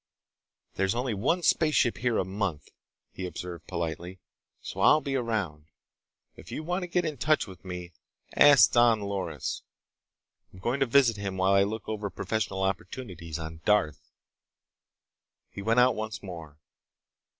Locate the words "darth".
13.63-14.09